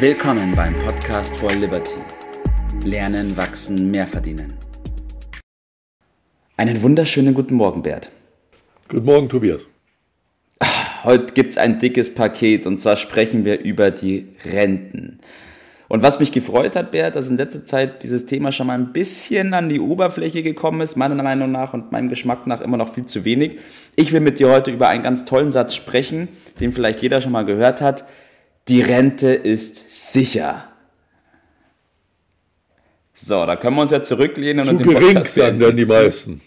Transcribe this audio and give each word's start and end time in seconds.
Willkommen 0.00 0.54
beim 0.54 0.76
Podcast 0.76 1.36
for 1.40 1.50
Liberty. 1.50 1.96
Lernen, 2.84 3.36
wachsen, 3.36 3.90
mehr 3.90 4.06
verdienen. 4.06 4.54
Einen 6.56 6.80
wunderschönen 6.82 7.34
guten 7.34 7.56
Morgen, 7.56 7.82
Bert. 7.82 8.08
Guten 8.88 9.04
Morgen, 9.04 9.28
Tobias. 9.28 9.62
Heute 11.02 11.32
gibt 11.34 11.50
es 11.50 11.58
ein 11.58 11.80
dickes 11.80 12.14
Paket 12.14 12.64
und 12.64 12.78
zwar 12.78 12.96
sprechen 12.96 13.44
wir 13.44 13.58
über 13.58 13.90
die 13.90 14.28
Renten. 14.44 15.18
Und 15.88 16.02
was 16.04 16.20
mich 16.20 16.30
gefreut 16.30 16.76
hat, 16.76 16.92
Bert, 16.92 17.16
dass 17.16 17.26
in 17.26 17.36
letzter 17.36 17.66
Zeit 17.66 18.04
dieses 18.04 18.24
Thema 18.24 18.52
schon 18.52 18.68
mal 18.68 18.78
ein 18.78 18.92
bisschen 18.92 19.52
an 19.52 19.68
die 19.68 19.80
Oberfläche 19.80 20.44
gekommen 20.44 20.80
ist, 20.80 20.94
meiner 20.94 21.20
Meinung 21.20 21.50
nach 21.50 21.74
und 21.74 21.90
meinem 21.90 22.08
Geschmack 22.08 22.46
nach 22.46 22.60
immer 22.60 22.76
noch 22.76 22.94
viel 22.94 23.06
zu 23.06 23.24
wenig. 23.24 23.58
Ich 23.96 24.12
will 24.12 24.20
mit 24.20 24.38
dir 24.38 24.48
heute 24.48 24.70
über 24.70 24.86
einen 24.86 25.02
ganz 25.02 25.24
tollen 25.24 25.50
Satz 25.50 25.74
sprechen, 25.74 26.28
den 26.60 26.72
vielleicht 26.72 27.02
jeder 27.02 27.20
schon 27.20 27.32
mal 27.32 27.44
gehört 27.44 27.80
hat. 27.80 28.04
Die 28.68 28.82
Rente 28.82 29.28
ist 29.28 30.12
sicher. 30.12 30.68
So, 33.14 33.46
da 33.46 33.56
können 33.56 33.76
wir 33.76 33.82
uns 33.82 33.90
ja 33.90 34.02
zurücklehnen 34.02 34.64
zu 34.64 34.70
und 34.70 34.80
den 34.80 34.88
gering, 34.88 35.14
Podcast 35.14 35.34
sagen 35.34 35.58
dann 35.58 35.76
die 35.76 35.86
meisten. 35.86 36.40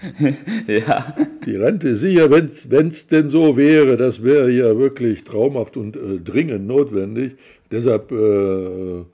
ja. 0.66 1.16
Die 1.46 1.56
Rente 1.56 1.88
ist 1.88 2.00
sicher, 2.00 2.30
wenn 2.30 2.88
es 2.88 3.06
denn 3.06 3.28
so 3.28 3.56
wäre, 3.56 3.96
das 3.96 4.22
wäre 4.22 4.50
ja 4.50 4.78
wirklich 4.78 5.24
traumhaft 5.24 5.76
und 5.76 5.96
äh, 5.96 6.20
dringend 6.22 6.66
notwendig. 6.66 7.36
Deshalb 7.70 8.12
äh, 8.12 9.04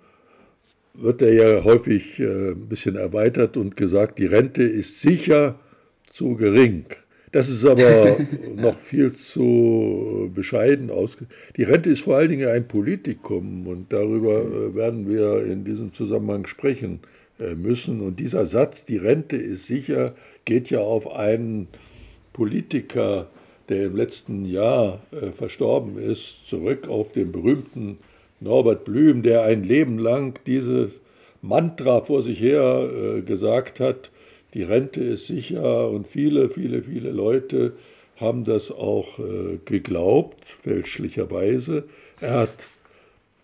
wird 0.95 1.23
er 1.23 1.33
ja 1.33 1.65
häufig 1.65 2.19
äh, 2.19 2.51
ein 2.51 2.69
bisschen 2.69 2.97
erweitert 2.97 3.57
und 3.57 3.77
gesagt, 3.77 4.19
die 4.19 4.27
Rente 4.27 4.63
ist 4.63 5.01
sicher 5.01 5.55
zu 6.07 6.35
gering. 6.35 6.87
Das 7.33 7.49
ist 7.49 7.65
aber 7.65 8.17
noch 8.57 8.79
viel 8.79 9.13
zu 9.13 10.31
bescheiden 10.35 10.91
ausge. 10.91 11.27
Die 11.57 11.63
Rente 11.63 11.91
ist 11.91 12.01
vor 12.01 12.17
allen 12.17 12.31
Dingen 12.31 12.49
ein 12.49 12.67
Politikum 12.67 13.67
und 13.67 13.93
darüber 13.93 14.41
äh, 14.41 14.75
werden 14.75 15.09
wir 15.09 15.45
in 15.45 15.65
diesem 15.65 15.93
Zusammenhang 15.93 16.47
sprechen 16.47 17.01
äh, 17.39 17.55
müssen. 17.55 18.01
Und 18.01 18.19
dieser 18.19 18.47
Satz, 18.47 18.85
die 18.85 18.97
Rente 18.97 19.37
ist 19.37 19.67
sicher, 19.67 20.15
geht 20.45 20.71
ja 20.71 20.81
auf 20.81 21.11
einen 21.13 21.69
Politiker, 22.33 23.29
der 23.69 23.87
im 23.87 23.97
letzten 23.97 24.45
Jahr 24.45 25.01
äh, 25.13 25.31
verstorben 25.31 25.99
ist, 25.99 26.49
zurück 26.49 26.89
auf 26.89 27.13
den 27.13 27.31
berühmten 27.31 27.99
Norbert 28.41 28.85
Blüm, 28.85 29.23
der 29.23 29.45
ein 29.45 29.63
Leben 29.63 29.99
lang 29.99 30.41
dieses 30.47 30.99
Mantra 31.43 32.01
vor 32.01 32.23
sich 32.23 32.41
her 32.41 33.23
gesagt 33.25 33.81
hat, 33.81 34.11
die 34.55 34.63
Rente 34.63 35.03
ist 35.03 35.27
sicher 35.27 35.91
und 35.91 36.07
viele, 36.07 36.51
viele, 36.51 36.83
viele 36.83 37.11
Leute 37.11 37.73
haben 38.17 38.45
das 38.45 38.71
auch 38.71 39.19
äh, 39.19 39.59
geglaubt, 39.65 40.45
fälschlicherweise. 40.45 41.85
Er 42.21 42.33
hat 42.33 42.69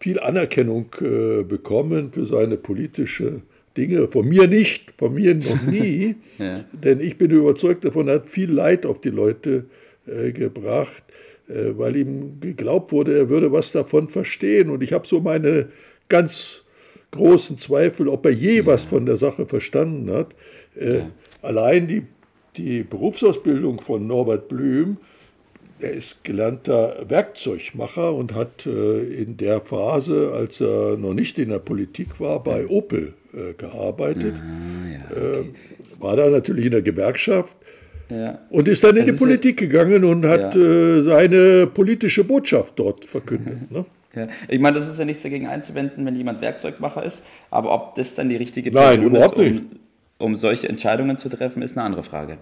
viel 0.00 0.20
Anerkennung 0.20 0.86
äh, 1.00 1.42
bekommen 1.44 2.12
für 2.12 2.26
seine 2.26 2.56
politische 2.56 3.42
Dinge. 3.76 4.08
Von 4.08 4.28
mir 4.28 4.46
nicht, 4.46 4.92
von 4.98 5.14
mir 5.14 5.34
noch 5.34 5.62
nie, 5.62 6.16
ja. 6.38 6.64
denn 6.72 7.00
ich 7.00 7.16
bin 7.16 7.30
überzeugt 7.30 7.84
davon, 7.84 8.08
er 8.08 8.16
hat 8.16 8.30
viel 8.30 8.50
Leid 8.50 8.84
auf 8.84 9.00
die 9.00 9.10
Leute 9.10 9.66
äh, 10.06 10.32
gebracht, 10.32 11.02
äh, 11.48 11.76
weil 11.76 11.96
ihm 11.96 12.40
geglaubt 12.40 12.92
wurde, 12.92 13.16
er 13.16 13.28
würde 13.28 13.52
was 13.52 13.72
davon 13.72 14.08
verstehen. 14.08 14.70
Und 14.70 14.82
ich 14.82 14.92
habe 14.92 15.06
so 15.06 15.20
meine 15.20 15.68
ganz 16.08 16.64
großen 17.10 17.56
Zweifel, 17.56 18.08
ob 18.08 18.26
er 18.26 18.32
je 18.32 18.58
ja. 18.58 18.66
was 18.66 18.84
von 18.84 19.06
der 19.06 19.16
Sache 19.16 19.46
verstanden 19.46 20.10
hat. 20.10 20.34
Äh, 20.78 20.98
ja. 20.98 21.10
Allein 21.42 21.88
die, 21.88 22.02
die 22.56 22.82
Berufsausbildung 22.82 23.80
von 23.80 24.06
Norbert 24.06 24.48
Blüm, 24.48 24.98
er 25.78 25.92
ist 25.92 26.24
gelernter 26.24 27.04
Werkzeugmacher 27.08 28.14
und 28.14 28.34
hat 28.34 28.66
äh, 28.66 29.02
in 29.02 29.36
der 29.36 29.60
Phase, 29.60 30.32
als 30.34 30.60
er 30.60 30.96
noch 30.96 31.12
nicht 31.12 31.38
in 31.38 31.50
der 31.50 31.58
Politik 31.58 32.18
war, 32.18 32.42
bei. 32.42 32.66
Opel 32.66 33.12
äh, 33.34 33.52
gearbeitet. 33.52 34.34
Aha, 34.34 35.10
okay. 35.10 35.50
war 35.98 36.16
da 36.16 36.30
natürlich 36.30 36.66
in 36.66 36.72
der 36.72 36.82
Gewerkschaft. 36.82 37.56
Ja. 38.08 38.38
Und 38.50 38.68
ist 38.68 38.84
dann 38.84 38.96
in 38.96 39.02
also 39.02 39.12
die 39.12 39.18
Politik 39.18 39.58
gegangen 39.58 40.04
und 40.04 40.24
hat 40.24 40.54
ja. 40.54 41.02
seine 41.02 41.66
politische 41.66 42.24
Botschaft 42.24 42.78
dort 42.78 43.04
verkündet. 43.04 43.58
Ne? 43.70 43.84
Ja. 44.16 44.28
Ich 44.48 44.58
meine, 44.58 44.78
das 44.78 44.88
ist 44.88 44.98
ja 44.98 45.04
nichts 45.04 45.22
dagegen 45.22 45.46
einzuwenden, 45.46 46.04
wenn 46.04 46.16
jemand 46.16 46.40
Werkzeugmacher 46.40 47.04
ist, 47.04 47.24
aber 47.50 47.72
ob 47.72 47.94
das 47.94 48.14
dann 48.14 48.28
die 48.28 48.36
richtige 48.36 48.70
Person 48.70 49.12
Nein, 49.12 49.22
ist, 49.22 49.36
um, 49.36 49.70
um 50.18 50.34
solche 50.34 50.68
Entscheidungen 50.68 51.18
zu 51.18 51.28
treffen, 51.28 51.62
ist 51.62 51.76
eine 51.76 51.86
andere 51.86 52.02
Frage. 52.02 52.38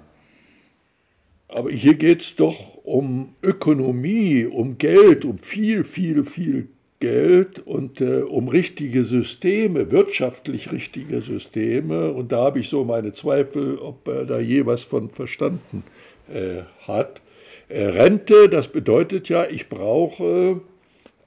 Aber 1.48 1.70
hier 1.70 1.94
geht 1.94 2.22
es 2.22 2.36
doch 2.36 2.78
um 2.84 3.34
Ökonomie, 3.42 4.46
um 4.46 4.78
Geld, 4.78 5.24
um 5.24 5.38
viel, 5.38 5.84
viel, 5.84 6.24
viel 6.24 6.68
Geld 7.00 7.58
und 7.58 8.00
äh, 8.00 8.22
um 8.22 8.48
richtige 8.48 9.04
Systeme, 9.04 9.90
wirtschaftlich 9.90 10.72
richtige 10.72 11.20
Systeme. 11.20 12.12
Und 12.12 12.32
da 12.32 12.44
habe 12.44 12.60
ich 12.60 12.68
so 12.68 12.84
meine 12.84 13.12
Zweifel, 13.12 13.78
ob 13.78 14.08
er 14.08 14.24
da 14.24 14.38
je 14.38 14.64
was 14.64 14.84
von 14.84 15.10
verstanden 15.10 15.84
äh, 16.32 16.62
hat. 16.86 17.20
Äh, 17.68 17.84
Rente, 17.86 18.48
das 18.48 18.68
bedeutet 18.68 19.28
ja, 19.28 19.44
ich 19.48 19.68
brauche 19.68 20.60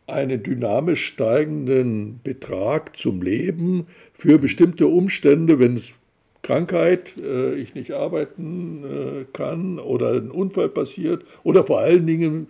einen 0.07 0.41
dynamisch 0.41 1.05
steigenden 1.05 2.21
Betrag 2.23 2.95
zum 2.95 3.21
Leben 3.21 3.87
für 4.13 4.39
bestimmte 4.39 4.87
Umstände, 4.87 5.59
wenn 5.59 5.75
es 5.75 5.93
Krankheit, 6.41 7.13
äh, 7.21 7.55
ich 7.55 7.75
nicht 7.75 7.91
arbeiten 7.91 8.83
äh, 8.83 9.25
kann 9.33 9.79
oder 9.79 10.13
ein 10.13 10.31
Unfall 10.31 10.69
passiert 10.69 11.25
oder 11.43 11.65
vor 11.65 11.79
allen 11.79 12.07
Dingen, 12.07 12.47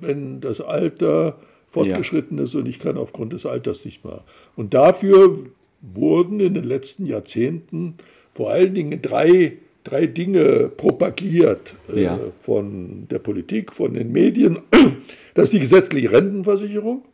wenn 0.00 0.40
das 0.40 0.60
Alter 0.60 1.38
fortgeschritten 1.70 2.36
ja. 2.36 2.44
ist 2.44 2.54
und 2.54 2.66
ich 2.66 2.78
kann 2.78 2.98
aufgrund 2.98 3.32
des 3.32 3.46
Alters 3.46 3.84
nicht 3.84 4.04
mehr. 4.04 4.22
Und 4.56 4.74
dafür 4.74 5.38
wurden 5.80 6.40
in 6.40 6.54
den 6.54 6.64
letzten 6.64 7.06
Jahrzehnten 7.06 7.94
vor 8.34 8.50
allen 8.50 8.74
Dingen 8.74 9.00
drei 9.00 9.56
drei 9.84 10.06
Dinge 10.06 10.68
propagiert 10.68 11.74
äh, 11.92 12.04
ja. 12.04 12.18
von 12.40 13.06
der 13.10 13.18
Politik, 13.18 13.72
von 13.72 13.94
den 13.94 14.12
Medien. 14.12 14.58
Das 15.34 15.44
ist 15.44 15.52
die 15.52 15.60
gesetzliche 15.60 16.10
Rentenversicherung, 16.10 17.04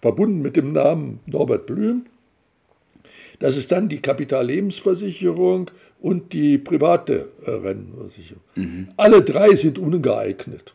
verbunden 0.00 0.40
mit 0.40 0.56
dem 0.56 0.72
Namen 0.72 1.20
Norbert 1.26 1.66
Blüm. 1.66 2.06
Das 3.38 3.58
ist 3.58 3.70
dann 3.70 3.90
die 3.90 3.98
Kapitallebensversicherung 3.98 5.70
und 6.00 6.32
die 6.32 6.56
private 6.56 7.28
äh, 7.44 7.50
Rentenversicherung. 7.50 8.42
Mhm. 8.54 8.88
Alle 8.96 9.20
drei 9.20 9.54
sind 9.56 9.78
ungeeignet. 9.78 10.74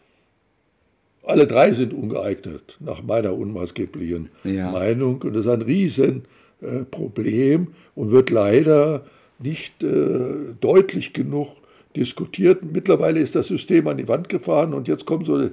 Alle 1.23 1.47
drei 1.47 1.71
sind 1.71 1.93
ungeeignet, 1.93 2.77
nach 2.79 3.01
meiner 3.01 3.33
unmaßgeblichen 3.33 4.29
ja. 4.43 4.69
Meinung. 4.71 5.23
Und 5.23 5.33
das 5.33 5.45
ist 5.45 5.51
ein 5.51 5.63
Riesenproblem 5.63 7.63
äh, 7.63 7.99
und 7.99 8.11
wird 8.11 8.29
leider 8.29 9.05
nicht 9.39 9.83
äh, 9.83 10.53
deutlich 10.59 11.13
genug 11.13 11.49
diskutiert. 11.95 12.59
Mittlerweile 12.63 13.19
ist 13.19 13.35
das 13.35 13.47
System 13.47 13.87
an 13.87 13.97
die 13.97 14.07
Wand 14.07 14.29
gefahren 14.29 14.73
und 14.73 14.87
jetzt 14.87 15.05
kommen 15.05 15.25
so 15.25 15.39
äh, 15.41 15.51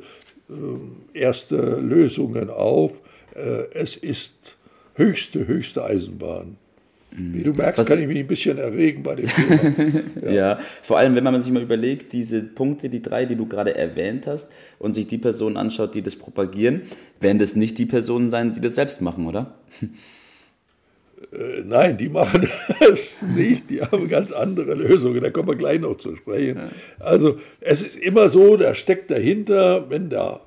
erste 1.15 1.57
Lösungen 1.57 2.51
auf. 2.51 3.01
Äh, 3.35 3.73
es 3.73 3.97
ist 3.97 4.57
höchste, 4.95 5.47
höchste 5.47 5.85
Eisenbahn. 5.85 6.57
Wie 7.19 7.43
du 7.43 7.53
merkst, 7.53 7.79
Was, 7.79 7.87
kann 7.87 8.01
ich 8.01 8.09
mich 8.09 8.19
ein 8.19 8.27
bisschen 8.27 8.59
erregen 8.59 9.03
bei 9.03 9.15
dem 9.15 9.27
Thema. 9.27 10.03
Ja. 10.23 10.31
ja. 10.33 10.59
vor 10.83 10.99
allem, 10.99 11.15
wenn 11.15 11.25
man 11.25 11.43
sich 11.43 11.51
mal 11.51 11.63
überlegt, 11.63 12.13
diese 12.13 12.43
Punkte, 12.43 12.91
die 12.91 13.01
drei, 13.01 13.25
die 13.25 13.37
du 13.37 13.47
gerade 13.47 13.75
erwähnt 13.75 14.27
hast, 14.27 14.51
und 14.79 14.93
sich 14.93 15.07
die 15.07 15.17
Personen 15.17 15.57
anschaut, 15.57 15.95
die 15.95 16.03
das 16.03 16.17
propagieren, 16.17 16.83
werden 17.21 17.39
das 17.39 17.57
nicht 17.57 17.79
die 17.79 17.87
Personen 17.87 18.29
sein, 18.29 18.53
die 18.53 18.61
das 18.61 18.75
selbst 18.75 19.01
machen, 19.01 19.27
oder? 19.27 19.55
Äh, 21.33 21.63
nein, 21.65 21.97
die 21.97 22.09
machen 22.09 22.49
das 22.81 23.09
nicht. 23.35 23.71
Die 23.71 23.81
haben 23.81 24.09
ganz 24.09 24.33
andere 24.33 24.75
Lösungen. 24.75 25.23
Da 25.23 25.31
kommen 25.31 25.49
wir 25.49 25.57
gleich 25.57 25.81
noch 25.81 25.97
zu 25.97 26.17
sprechen. 26.17 26.59
Also 26.99 27.39
es 27.61 27.83
ist 27.83 27.97
immer 27.97 28.29
so, 28.29 28.57
da 28.57 28.75
steckt 28.75 29.11
dahinter, 29.11 29.89
wenn 29.91 30.11
der 30.11 30.41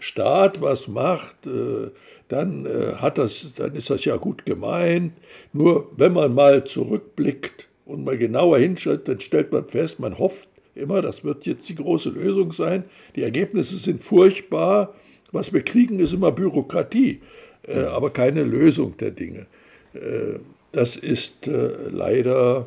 Staat 0.00 0.60
was 0.60 0.88
macht, 0.88 1.46
äh, 1.46 1.90
dann, 2.28 2.66
äh, 2.66 2.96
hat 2.96 3.18
das, 3.18 3.54
dann 3.54 3.74
ist 3.74 3.90
das 3.90 4.04
ja 4.04 4.16
gut 4.16 4.44
gemeint. 4.46 5.12
Nur 5.52 5.90
wenn 5.96 6.12
man 6.12 6.34
mal 6.34 6.64
zurückblickt 6.64 7.68
und 7.84 8.04
mal 8.04 8.16
genauer 8.18 8.58
hinschaut, 8.58 9.06
dann 9.08 9.20
stellt 9.20 9.52
man 9.52 9.66
fest, 9.66 10.00
man 10.00 10.18
hofft 10.18 10.48
immer, 10.74 11.02
das 11.02 11.22
wird 11.22 11.46
jetzt 11.46 11.68
die 11.68 11.76
große 11.76 12.10
Lösung 12.10 12.52
sein. 12.52 12.84
Die 13.14 13.22
Ergebnisse 13.22 13.76
sind 13.76 14.02
furchtbar. 14.02 14.94
Was 15.32 15.52
wir 15.52 15.62
kriegen, 15.62 15.98
ist 15.98 16.12
immer 16.12 16.30
Bürokratie, 16.30 17.20
aber 17.66 18.10
keine 18.10 18.44
Lösung 18.44 18.96
der 18.98 19.10
Dinge. 19.10 19.46
Äh, 19.94 20.38
das 20.72 20.96
ist 20.96 21.46
äh, 21.46 21.70
leider 21.90 22.66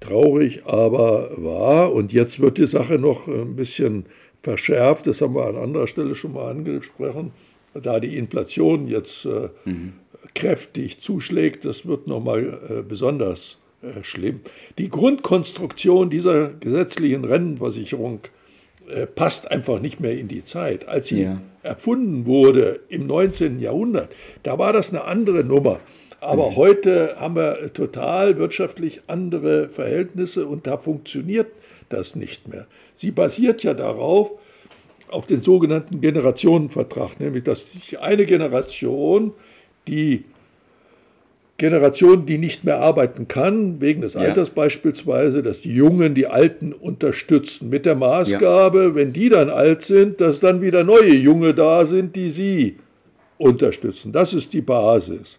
traurig, 0.00 0.64
aber 0.66 1.30
wahr. 1.36 1.92
Und 1.92 2.12
jetzt 2.12 2.40
wird 2.40 2.58
die 2.58 2.66
Sache 2.66 2.98
noch 2.98 3.26
ein 3.26 3.56
bisschen 3.56 4.06
verschärft. 4.42 5.06
Das 5.06 5.20
haben 5.20 5.34
wir 5.34 5.46
an 5.46 5.56
anderer 5.56 5.88
Stelle 5.88 6.14
schon 6.14 6.34
mal 6.34 6.50
angesprochen. 6.50 7.32
Da 7.74 7.98
die 7.98 8.16
Inflation 8.16 8.86
jetzt 8.86 9.24
äh, 9.24 9.48
mhm. 9.64 9.94
kräftig 10.34 11.00
zuschlägt, 11.00 11.64
das 11.64 11.86
wird 11.86 12.06
nochmal 12.06 12.84
besonders 12.88 13.58
schlimm. 14.02 14.40
Die 14.78 14.88
Grundkonstruktion 14.88 16.08
dieser 16.08 16.48
gesetzlichen 16.48 17.24
Rentenversicherung 17.24 18.20
passt 19.14 19.50
einfach 19.50 19.80
nicht 19.80 20.00
mehr 20.00 20.16
in 20.16 20.28
die 20.28 20.42
Zeit. 20.44 20.88
Als 20.88 21.08
sie 21.08 21.22
ja. 21.22 21.40
erfunden 21.62 22.24
wurde 22.24 22.80
im 22.88 23.06
19. 23.06 23.60
Jahrhundert, 23.60 24.14
da 24.42 24.58
war 24.58 24.72
das 24.72 24.90
eine 24.90 25.04
andere 25.04 25.44
Nummer. 25.44 25.80
Aber 26.24 26.50
mhm. 26.50 26.56
heute 26.56 27.16
haben 27.18 27.36
wir 27.36 27.72
total 27.74 28.38
wirtschaftlich 28.38 29.02
andere 29.08 29.68
Verhältnisse 29.68 30.46
und 30.46 30.66
da 30.66 30.78
funktioniert 30.78 31.48
das 31.90 32.16
nicht 32.16 32.48
mehr. 32.48 32.66
Sie 32.94 33.10
basiert 33.10 33.62
ja 33.62 33.74
darauf, 33.74 34.32
auf 35.08 35.26
den 35.26 35.42
sogenannten 35.42 36.00
Generationenvertrag, 36.00 37.20
nämlich 37.20 37.44
dass 37.44 37.70
sich 37.70 38.00
eine 38.00 38.24
Generation, 38.24 39.32
die 39.86 40.24
Generation, 41.58 42.24
die 42.24 42.38
nicht 42.38 42.64
mehr 42.64 42.80
arbeiten 42.80 43.28
kann, 43.28 43.82
wegen 43.82 44.00
des 44.00 44.16
Alters 44.16 44.48
ja. 44.48 44.54
beispielsweise, 44.54 45.42
dass 45.42 45.60
die 45.60 45.74
Jungen 45.74 46.14
die 46.14 46.26
Alten 46.26 46.72
unterstützen. 46.72 47.68
Mit 47.68 47.84
der 47.84 47.94
Maßgabe, 47.94 48.82
ja. 48.82 48.94
wenn 48.94 49.12
die 49.12 49.28
dann 49.28 49.50
alt 49.50 49.82
sind, 49.82 50.20
dass 50.22 50.40
dann 50.40 50.62
wieder 50.62 50.82
neue 50.84 51.14
Junge 51.14 51.54
da 51.54 51.84
sind, 51.84 52.16
die 52.16 52.30
sie 52.30 52.76
unterstützen. 53.36 54.10
Das 54.10 54.32
ist 54.32 54.52
die 54.54 54.62
Basis. 54.62 55.38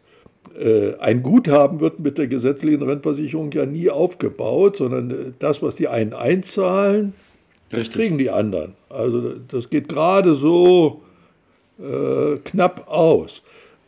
Äh, 0.60 0.96
ein 1.00 1.24
Guthaben 1.24 1.80
wird 1.80 2.00
mit 2.00 2.18
der 2.18 2.28
gesetzlichen 2.28 2.82
Rentenversicherung 2.82 3.52
ja 3.52 3.66
nie 3.66 3.90
aufgebaut, 3.90 4.78
sondern 4.78 5.12
äh, 5.12 5.14
das, 5.40 5.62
was 5.62 5.76
die 5.76 5.88
einen 5.88 6.14
einzahlen, 6.14 7.14
das 7.72 7.90
kriegen 7.90 8.18
die 8.18 8.30
anderen. 8.30 8.74
Also 8.90 9.34
das 9.48 9.70
geht 9.70 9.90
gerade 9.90 10.36
so 10.36 11.02
äh, 11.80 12.38
knapp 12.44 12.88
aus. 12.88 13.42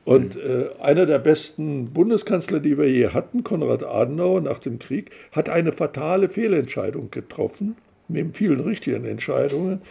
Und 0.04 0.36
mhm. 0.36 0.42
äh, 0.42 0.84
einer 0.84 1.06
der 1.06 1.20
besten 1.20 1.88
Bundeskanzler, 1.88 2.60
die 2.60 2.78
wir 2.78 2.90
je 2.90 3.10
hatten, 3.10 3.44
Konrad 3.44 3.84
Adenauer 3.84 4.42
nach 4.42 4.60
dem 4.60 4.80
Krieg, 4.80 5.12
hat 5.32 5.50
eine 5.50 5.74
fatale 5.74 6.30
Fehlentscheidung 6.30 7.12
getroffen, 7.12 7.76
neben 8.08 8.32
vielen 8.32 8.62
richtigen 8.62 9.06
Entscheidungen. 9.06 9.82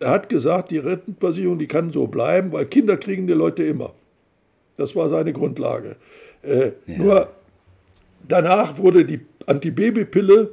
Er 0.00 0.10
hat 0.10 0.28
gesagt, 0.28 0.70
die 0.70 0.78
Rentenversicherung, 0.78 1.58
die 1.58 1.66
kann 1.66 1.90
so 1.90 2.06
bleiben, 2.06 2.52
weil 2.52 2.66
Kinder 2.66 2.96
kriegen 2.96 3.26
die 3.26 3.32
Leute 3.32 3.64
immer. 3.64 3.94
Das 4.78 4.96
war 4.96 5.10
seine 5.10 5.34
Grundlage. 5.34 5.96
Äh, 6.42 6.72
ja. 6.86 6.98
Nur 6.98 7.28
danach 8.26 8.78
wurde 8.78 9.04
die 9.04 9.20
Antibabypille 9.44 10.50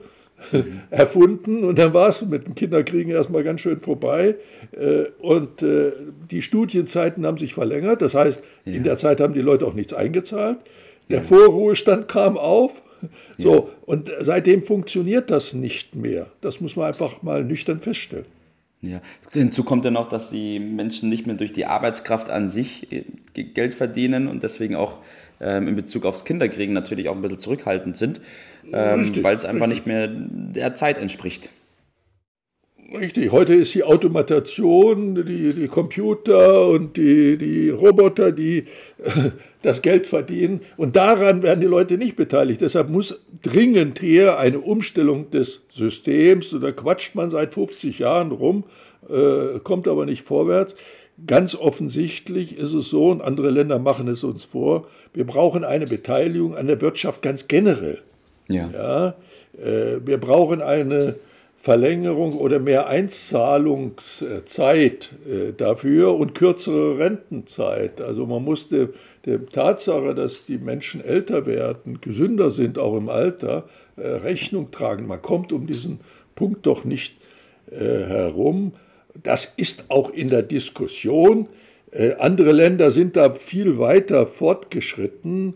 mhm. 0.52 0.82
erfunden 0.90 1.64
und 1.64 1.78
dann 1.78 1.94
war 1.94 2.10
es 2.10 2.26
mit 2.26 2.46
dem 2.46 2.56
Kinderkriegen 2.56 3.12
erstmal 3.12 3.44
ganz 3.44 3.62
schön 3.62 3.80
vorbei. 3.80 4.36
Äh, 4.72 5.06
und 5.20 5.62
äh, 5.62 5.94
die 6.30 6.42
Studienzeiten 6.42 7.26
haben 7.26 7.38
sich 7.38 7.54
verlängert. 7.54 8.02
Das 8.02 8.14
heißt, 8.14 8.44
ja. 8.66 8.74
in 8.74 8.84
der 8.84 8.98
Zeit 8.98 9.22
haben 9.22 9.34
die 9.34 9.42
Leute 9.42 9.66
auch 9.66 9.74
nichts 9.74 9.94
eingezahlt. 9.94 10.58
Der 11.10 11.20
ja. 11.20 11.24
Vorruhestand 11.24 12.08
kam 12.08 12.38
auf. 12.38 12.82
So, 13.38 13.70
und 13.86 14.12
seitdem 14.22 14.64
funktioniert 14.64 15.30
das 15.30 15.54
nicht 15.54 15.94
mehr. 15.94 16.28
Das 16.42 16.62
muss 16.62 16.76
man 16.76 16.88
einfach 16.88 17.22
mal 17.22 17.44
nüchtern 17.44 17.80
feststellen. 17.80 18.26
Ja, 18.86 19.02
hinzu 19.32 19.64
kommt 19.64 19.86
ja 19.86 19.92
noch, 19.92 20.10
dass 20.10 20.30
die 20.30 20.60
Menschen 20.60 21.10
nicht 21.10 21.26
mehr 21.26 21.36
durch 21.36 21.54
die 21.54 21.66
Arbeitskraft 21.66 22.30
an 22.30 22.50
sich 22.50 22.92
äh, 22.92 23.04
Geld 23.34 23.74
verdienen 23.74 24.28
und 24.28 24.44
deswegen 24.44 24.76
auch 24.76 25.00
ähm, 25.42 25.68
in 25.68 25.76
Bezug 25.76 26.06
aufs 26.06 26.26
Kinderkriegen 26.26 26.74
natürlich 26.74 27.10
auch 27.10 27.16
ein 27.16 27.22
bisschen 27.22 27.40
zurückhaltend 27.40 27.98
sind, 27.98 28.22
ähm, 28.72 29.24
weil 29.24 29.36
es 29.36 29.46
einfach 29.46 29.68
nicht 29.68 29.86
mehr 29.86 30.08
der 30.08 30.76
Zeit 30.76 30.98
entspricht. 30.98 31.50
Richtig, 33.00 33.32
heute 33.32 33.54
ist 33.54 33.74
die 33.74 33.84
Automation, 33.84 35.16
die, 35.26 35.50
die 35.50 35.68
Computer 35.68 36.68
und 36.68 36.98
die, 36.98 37.38
die 37.38 37.70
Roboter, 37.70 38.32
die 38.32 38.60
äh, 39.04 39.32
das 39.62 39.82
Geld 39.82 40.08
verdienen. 40.08 40.62
Und 40.78 40.96
daran 40.96 41.44
werden 41.44 41.60
die 41.60 41.68
Leute 41.68 41.98
nicht 41.98 42.16
beteiligt. 42.16 42.62
Deshalb 42.62 42.90
muss 42.90 43.22
dringend 43.42 44.02
her 44.02 44.40
eine 44.40 44.60
Umstellung 44.60 45.30
des 45.32 45.62
Systems. 45.70 46.56
da 46.62 46.72
quatscht 46.72 47.16
man 47.16 47.30
seit 47.30 47.54
50 47.54 48.00
Jahren 48.00 48.32
rum, 48.32 48.64
äh, 49.10 49.60
kommt 49.60 49.88
aber 49.88 50.06
nicht 50.06 50.24
vorwärts. 50.24 50.76
Ganz 51.28 51.56
offensichtlich 51.56 52.58
ist 52.58 52.74
es 52.74 52.90
so, 52.90 53.10
und 53.10 53.22
andere 53.22 53.50
Länder 53.50 53.80
machen 53.80 54.08
es 54.08 54.24
uns 54.24 54.44
vor, 54.44 54.88
wir 55.14 55.26
brauchen 55.26 55.64
eine 55.64 55.86
Beteiligung 55.86 56.56
an 56.56 56.68
der 56.68 56.82
Wirtschaft 56.82 57.22
ganz 57.22 57.48
generell. 57.48 58.00
Ja. 58.48 58.70
ja 58.74 59.08
äh, 59.58 60.00
wir 60.06 60.18
brauchen 60.18 60.62
eine 60.62 61.16
Verlängerung 61.66 62.34
oder 62.34 62.60
mehr 62.60 62.86
Einzahlungszeit 62.86 65.10
äh, 65.28 65.52
dafür 65.58 66.14
und 66.14 66.36
kürzere 66.36 67.00
Rentenzeit. 67.00 68.02
Also 68.02 68.28
man 68.28 68.44
musste 68.44 68.94
der 69.26 69.44
Tatsache, 69.48 70.14
dass 70.14 70.46
die 70.46 70.60
Menschen 70.60 71.04
älter 71.04 71.48
werden, 71.48 72.02
gesünder 72.02 72.52
sind, 72.52 72.78
auch 72.78 72.96
im 72.96 73.10
Alter, 73.10 73.68
äh, 73.98 74.08
Rechnung 74.08 74.70
tragen. 74.70 75.08
Man 75.08 75.24
kommt 75.24 75.52
um 75.52 75.66
diesen 75.66 76.02
Punkt 76.36 76.68
doch 76.68 76.86
nicht 76.86 77.16
herum. 77.72 78.74
Das 79.24 79.52
ist 79.58 79.86
auch 79.88 80.12
in 80.12 80.28
der 80.28 80.44
Diskussion. 80.44 81.50
Andere 82.20 82.52
Länder 82.52 82.92
sind 82.92 83.16
da 83.16 83.34
viel 83.34 83.80
weiter 83.80 84.28
fortgeschritten. 84.28 85.56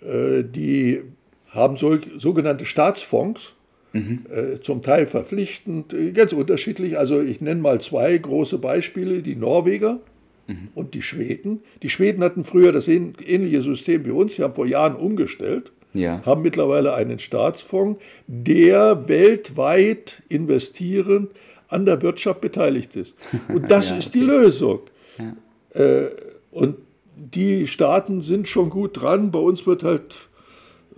Die 0.00 1.02
haben 1.50 1.76
sogenannte 1.76 2.64
Staatsfonds, 2.64 3.52
mhm. 3.92 4.20
äh, 4.30 4.60
zum 4.60 4.82
Teil 4.82 5.06
verpflichtend, 5.06 5.92
äh, 5.92 6.12
ganz 6.12 6.32
unterschiedlich. 6.32 6.98
Also 6.98 7.20
ich 7.20 7.40
nenne 7.40 7.60
mal 7.60 7.80
zwei 7.80 8.16
große 8.16 8.58
Beispiele, 8.58 9.22
die 9.22 9.36
Norweger 9.36 10.00
mhm. 10.46 10.68
und 10.74 10.94
die 10.94 11.02
Schweden. 11.02 11.60
Die 11.82 11.90
Schweden 11.90 12.22
hatten 12.22 12.44
früher 12.44 12.72
das 12.72 12.88
ähnliche 12.88 13.62
System 13.62 14.04
wie 14.04 14.10
uns, 14.10 14.36
sie 14.36 14.42
haben 14.42 14.54
vor 14.54 14.66
Jahren 14.66 14.96
umgestellt. 14.96 15.72
Ja. 15.92 16.24
haben 16.24 16.42
mittlerweile 16.42 16.94
einen 16.94 17.18
Staatsfonds, 17.18 18.00
der 18.28 19.08
weltweit 19.08 20.22
investierend 20.28 21.30
an 21.66 21.84
der 21.84 22.00
Wirtschaft 22.00 22.40
beteiligt 22.40 22.94
ist. 22.94 23.14
Und 23.48 23.72
das 23.72 23.90
ja, 23.90 23.96
ist 23.96 24.14
die 24.14 24.20
Lösung. 24.20 24.82
Ja. 25.18 25.80
Äh, 25.80 26.10
und 26.52 26.76
die 27.16 27.66
Staaten 27.66 28.22
sind 28.22 28.48
schon 28.48 28.70
gut 28.70 29.00
dran. 29.00 29.30
Bei 29.30 29.38
uns 29.38 29.66
wird 29.66 29.82
halt 29.82 30.28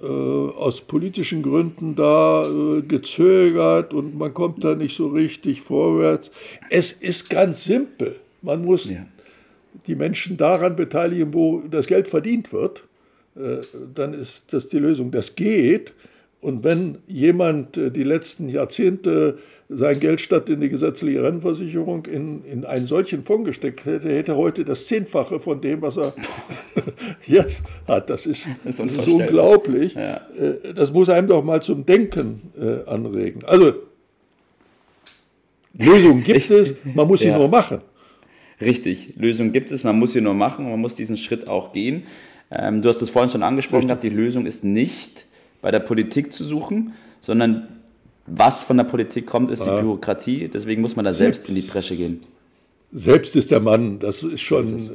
aus 0.07 0.81
politischen 0.81 1.43
Gründen 1.43 1.95
da 1.95 2.43
äh, 2.43 2.83
gezögert 2.83 3.95
und 3.95 4.19
man 4.19 4.35
kommt 4.35 4.65
da 4.65 4.75
nicht 4.75 4.97
so 4.97 5.09
richtig 5.09 5.61
vorwärts. 5.61 6.31
Es 6.71 6.93
ist 6.93 7.31
ganz 7.31 7.65
simpel. 7.65 8.17
Man 8.41 8.65
muss 8.65 8.91
ja. 8.91 9.07
die 9.87 9.95
Menschen 9.95 10.37
daran 10.37 10.75
beteiligen, 10.75 11.33
wo 11.33 11.63
das 11.71 11.87
Geld 11.87 12.09
verdient 12.09 12.53
wird. 12.53 12.85
Äh, 13.37 13.59
dann 13.95 14.15
ist 14.15 14.53
das 14.53 14.69
die 14.69 14.79
Lösung. 14.79 15.11
Das 15.13 15.37
geht. 15.37 15.93
Und 16.41 16.65
wenn 16.65 16.99
jemand 17.07 17.77
die 17.77 18.03
letzten 18.03 18.49
Jahrzehnte 18.49 19.39
sein 19.69 20.01
Geld 20.01 20.21
statt 20.21 20.49
in 20.49 20.61
die 20.61 20.69
gesetzliche 20.69 21.23
Rentenversicherung 21.23 22.07
in, 22.07 22.45
in 22.45 22.65
einen 22.65 22.87
solchen 22.87 23.25
Fonds 23.25 23.47
gesteckt 23.47 23.85
hätte, 23.85 24.09
hätte 24.09 24.37
heute 24.37 24.65
das 24.65 24.87
Zehnfache 24.87 25.41
von 25.41 25.61
dem, 25.61 25.83
was 25.83 25.97
er 25.97 26.13
jetzt 27.27 27.63
hat. 27.87 28.11
Das 28.11 28.27
ist, 28.27 28.47
das 28.65 28.79
ist, 28.79 28.97
das 28.97 29.07
ist 29.07 29.15
unglaublich. 29.15 29.95
Ja. 29.95 30.21
Äh, 30.39 30.75
das 30.75 30.93
muss 30.93 31.09
einem 31.09 31.29
doch 31.29 31.43
mal 31.43 31.63
zum 31.63 31.87
Denken 31.87 32.53
äh, 32.59 32.89
anregen. 32.89 33.45
Also, 33.45 33.75
Lösungen 35.75 36.23
gibt 36.23 36.39
ich, 36.39 36.51
es, 36.51 36.75
man 36.95 37.07
muss 37.07 37.21
sie 37.21 37.29
ja. 37.29 37.39
nur 37.39 37.49
machen. 37.49 37.81
Richtig, 38.61 39.17
Lösungen 39.17 39.53
gibt 39.53 39.71
es, 39.71 39.85
man 39.85 39.99
muss 39.99 40.13
sie 40.13 40.21
nur 40.21 40.35
machen, 40.35 40.71
man 40.71 40.81
muss 40.81 40.95
diesen 40.95 41.17
Schritt 41.17 41.49
auch 41.49 41.73
gehen. 41.73 42.05
Ähm, 42.51 42.83
du 42.83 42.89
hast 42.89 43.01
es 43.03 43.11
vorhin 43.11 43.31
schon 43.31 43.43
angesprochen 43.43 43.87
gehabt, 43.87 44.03
die 44.03 44.11
Lösung 44.11 44.47
ist 44.47 44.63
nicht 44.63 45.27
bei 45.63 45.71
der 45.71 45.81
Politik 45.81 46.33
zu 46.33 46.45
suchen, 46.45 46.93
sondern 47.21 47.69
was 48.27 48.63
von 48.63 48.77
der 48.77 48.85
Politik 48.85 49.27
kommt, 49.27 49.51
ist 49.51 49.65
ja. 49.65 49.75
die 49.75 49.83
Bürokratie. 49.83 50.49
Deswegen 50.49 50.83
muss 50.83 50.95
man 50.95 51.05
da 51.05 51.13
selbst 51.13 51.49
in 51.49 51.55
die 51.55 51.63
Bresche 51.63 51.97
gehen. 51.97 52.23
Selbst 52.93 53.35
ist 53.37 53.51
der 53.51 53.61
Mann. 53.61 53.99
Das 53.99 54.23
ist 54.23 54.41
schon. 54.41 54.67
So 54.67 54.77
ist 54.77 54.93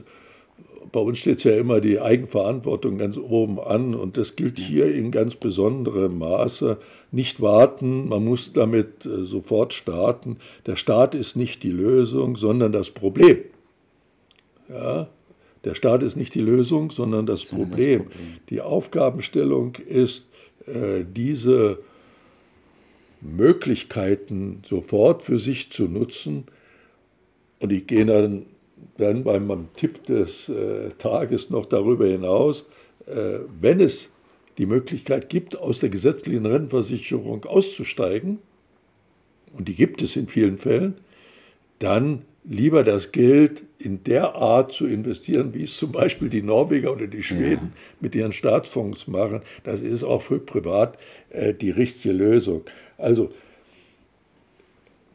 bei 0.97 1.03
uns 1.03 1.19
steht 1.19 1.43
ja 1.43 1.55
immer 1.55 1.79
die 1.79 1.99
Eigenverantwortung 1.99 2.97
ganz 2.97 3.17
oben 3.17 3.59
an 3.59 3.93
und 3.93 4.17
das 4.17 4.35
gilt 4.35 4.57
hier 4.57 4.91
in 4.91 5.11
ganz 5.11 5.35
besonderem 5.35 6.17
Maße. 6.17 6.79
Nicht 7.11 7.39
warten, 7.39 8.09
man 8.09 8.25
muss 8.25 8.51
damit 8.51 9.05
äh, 9.05 9.23
sofort 9.23 9.73
starten. 9.73 10.37
Der 10.65 10.75
Staat 10.75 11.13
ist 11.13 11.35
nicht 11.35 11.61
die 11.61 11.69
Lösung, 11.69 12.35
sondern 12.35 12.71
das 12.71 12.89
Problem. 12.89 13.37
Ja, 14.69 15.07
der 15.63 15.75
Staat 15.75 16.01
ist 16.01 16.15
nicht 16.15 16.33
die 16.33 16.41
Lösung, 16.41 16.89
sondern 16.89 17.27
das, 17.27 17.41
sondern 17.41 17.69
Problem. 17.69 17.99
das 17.99 18.07
Problem. 18.07 18.33
Die 18.49 18.61
Aufgabenstellung 18.61 19.75
ist, 19.75 20.25
äh, 20.65 21.05
diese 21.15 21.77
Möglichkeiten 23.21 24.63
sofort 24.65 25.21
für 25.21 25.37
sich 25.37 25.69
zu 25.71 25.83
nutzen. 25.83 26.45
Und 27.59 27.71
ich 27.71 27.85
gehe 27.85 28.07
dann, 28.07 28.47
dann 28.97 29.23
bei 29.23 29.39
meinem 29.39 29.67
Tipp 29.75 30.05
des 30.05 30.49
äh, 30.49 30.89
Tages 30.97 31.49
noch 31.49 31.65
darüber 31.65 32.07
hinaus, 32.07 32.65
äh, 33.05 33.39
wenn 33.59 33.79
es 33.79 34.09
die 34.57 34.65
Möglichkeit 34.65 35.29
gibt, 35.29 35.55
aus 35.57 35.79
der 35.79 35.89
gesetzlichen 35.89 36.45
Rentenversicherung 36.45 37.45
auszusteigen, 37.45 38.39
und 39.53 39.67
die 39.67 39.75
gibt 39.75 40.01
es 40.01 40.15
in 40.15 40.27
vielen 40.27 40.57
Fällen, 40.57 40.95
dann 41.79 42.23
lieber 42.43 42.83
das 42.83 43.11
Geld 43.11 43.63
in 43.77 44.03
der 44.03 44.35
Art 44.35 44.71
zu 44.71 44.87
investieren, 44.87 45.53
wie 45.53 45.63
es 45.63 45.77
zum 45.77 45.91
Beispiel 45.91 46.29
die 46.29 46.41
Norweger 46.41 46.93
oder 46.93 47.07
die 47.07 47.23
Schweden 47.23 47.73
ja. 47.73 47.81
mit 47.99 48.15
ihren 48.15 48.33
Staatsfonds 48.33 49.07
machen. 49.07 49.41
Das 49.63 49.81
ist 49.81 50.03
auch 50.03 50.21
für 50.21 50.39
privat 50.39 50.97
äh, 51.29 51.53
die 51.53 51.69
richtige 51.69 52.13
Lösung. 52.13 52.63
Also 52.97 53.31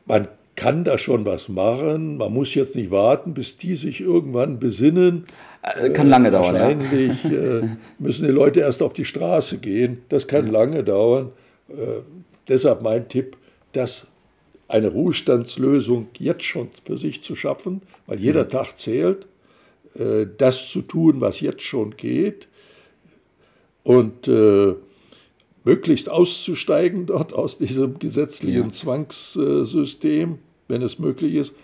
man 0.07 0.29
kann 0.63 0.85
da 0.85 0.97
schon 0.97 1.25
was 1.25 1.49
machen. 1.49 2.19
Man 2.19 2.33
muss 2.33 2.55
jetzt 2.55 2.77
nicht 2.77 2.93
warten, 2.93 3.35
bis 3.35 3.57
die 3.57 3.75
sich 3.75 4.01
irgendwann 4.01 4.61
besinnen. 4.61 5.25
Äh, 5.63 5.91
kann 5.91 6.09
lange 6.09 6.29
äh, 6.29 6.31
dauern. 6.31 6.55
Wahrscheinlich 6.55 7.25
äh, 7.25 7.69
müssen 7.99 8.27
die 8.27 8.33
Leute 8.33 8.61
erst 8.61 8.81
auf 8.81 8.93
die 8.93 9.05
Straße 9.05 9.59
gehen. 9.59 10.03
Das 10.09 10.29
kann 10.29 10.47
ja. 10.47 10.53
lange 10.53 10.85
dauern. 10.85 11.33
Äh, 11.69 12.03
deshalb 12.47 12.83
mein 12.83 13.09
Tipp, 13.09 13.37
dass 13.73 14.07
eine 14.69 14.89
Ruhestandslösung 14.89 16.09
jetzt 16.19 16.45
schon 16.45 16.69
für 16.85 16.97
sich 16.97 17.25
zu 17.25 17.35
schaffen, 17.35 17.83
weil 18.07 18.21
jeder 18.21 18.45
mhm. 18.45 18.51
Tag 18.51 18.79
zählt, 18.79 19.27
äh, 19.97 20.27
das 20.39 20.69
zu 20.69 20.83
tun, 20.83 21.21
was 21.21 21.41
jetzt 21.41 21.63
schon 21.63 21.97
geht 21.97 22.47
und 23.83 24.29
äh, 24.29 24.75
möglichst 25.65 26.09
auszusteigen 26.09 27.07
dort 27.07 27.33
aus 27.33 27.59
diesem 27.59 27.99
gesetzlichen 27.99 28.67
ja. 28.67 28.71
Zwangssystem, 28.71 30.39
wenn 30.69 30.83
es 30.83 30.99
möglich 30.99 31.35
ist. 31.35 31.55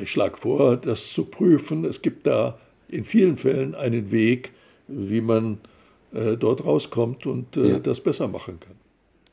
Ich 0.00 0.10
schlage 0.10 0.36
vor, 0.36 0.76
das 0.76 1.12
zu 1.12 1.24
prüfen. 1.24 1.84
Es 1.84 2.02
gibt 2.02 2.26
da 2.26 2.58
in 2.88 3.04
vielen 3.04 3.36
Fällen 3.36 3.74
einen 3.74 4.12
Weg, 4.12 4.52
wie 4.86 5.20
man 5.20 5.58
äh, 6.12 6.36
dort 6.36 6.64
rauskommt 6.64 7.26
und 7.26 7.56
äh, 7.56 7.70
ja. 7.70 7.78
das 7.78 8.00
besser 8.00 8.28
machen 8.28 8.60
kann. 8.60 8.76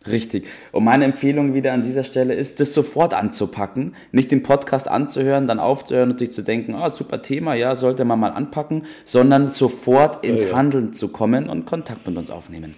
Richtig. 0.08 0.48
Und 0.72 0.86
meine 0.86 1.04
Empfehlung 1.04 1.54
wieder 1.54 1.74
an 1.74 1.84
dieser 1.84 2.06
Stelle 2.06 2.34
ist, 2.34 2.62
das 2.62 2.74
sofort 2.74 3.14
anzupacken, 3.14 3.96
nicht 4.14 4.32
den 4.32 4.44
Podcast 4.44 4.88
anzuhören, 4.88 5.46
dann 5.46 5.60
aufzuhören 5.60 6.12
und 6.12 6.20
sich 6.20 6.32
zu 6.32 6.42
denken, 6.42 6.74
ah, 6.74 6.90
super 6.90 7.22
Thema, 7.22 7.54
ja, 7.54 7.76
sollte 7.76 8.06
man 8.06 8.18
mal 8.18 8.32
anpacken, 8.32 8.86
sondern 9.04 9.50
sofort 9.50 10.26
ins 10.26 10.44
ja, 10.44 10.50
ja. 10.50 10.56
Handeln 10.56 10.94
zu 10.94 11.10
kommen 11.10 11.50
und 11.50 11.66
Kontakt 11.66 12.08
mit 12.08 12.16
uns 12.16 12.30
aufnehmen. 12.30 12.76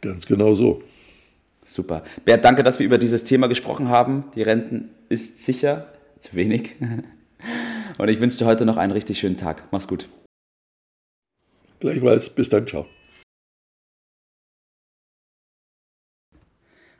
Ganz 0.00 0.26
genau 0.26 0.54
so. 0.54 0.82
Super. 1.66 2.04
Bert, 2.24 2.44
danke, 2.44 2.62
dass 2.62 2.78
wir 2.78 2.86
über 2.86 2.96
dieses 2.96 3.24
Thema 3.24 3.48
gesprochen 3.48 3.88
haben. 3.88 4.30
Die 4.36 4.42
Renten 4.42 4.90
ist 5.08 5.44
sicher 5.44 5.88
zu 6.20 6.34
wenig. 6.36 6.76
Und 7.98 8.08
ich 8.08 8.20
wünsche 8.20 8.38
dir 8.38 8.46
heute 8.46 8.64
noch 8.64 8.76
einen 8.76 8.92
richtig 8.92 9.18
schönen 9.18 9.36
Tag. 9.36 9.64
Mach's 9.72 9.88
gut. 9.88 10.08
Gleichfalls. 11.80 12.30
Bis 12.30 12.48
dann. 12.48 12.66
Ciao. 12.66 12.84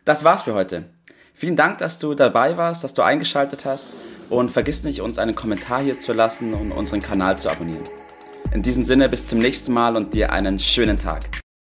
Das 0.05 0.25
war's 0.25 0.43
für 0.43 0.55
heute. 0.55 0.85
Vielen 1.33 1.57
Dank, 1.57 1.79
dass 1.79 1.99
du 1.99 2.15
dabei 2.15 2.57
warst, 2.57 2.83
dass 2.83 2.95
du 2.95 3.03
eingeschaltet 3.03 3.65
hast 3.65 3.91
und 4.31 4.51
vergiss 4.51 4.83
nicht, 4.85 5.01
uns 5.01 5.19
einen 5.19 5.35
Kommentar 5.35 5.83
hier 5.83 6.01
zu 6.01 6.13
lassen 6.13 6.55
und 6.55 6.73
unseren 6.73 7.01
Kanal 7.01 7.39
zu 7.39 7.51
abonnieren. 7.51 7.85
In 8.53 8.63
diesem 8.63 8.85
Sinne, 8.85 9.09
bis 9.09 9.27
zum 9.27 9.39
nächsten 9.39 9.73
Mal 9.73 9.97
und 9.97 10.15
dir 10.15 10.33
einen 10.33 10.59
schönen 10.59 10.97
Tag. 10.97 11.25